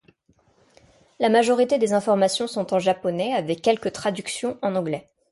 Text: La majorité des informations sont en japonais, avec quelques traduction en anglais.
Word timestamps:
La 1.19 1.29
majorité 1.29 1.77
des 1.77 1.93
informations 1.93 2.47
sont 2.47 2.73
en 2.73 2.79
japonais, 2.79 3.35
avec 3.35 3.61
quelques 3.61 3.91
traduction 3.91 4.57
en 4.63 4.73
anglais. 4.75 5.07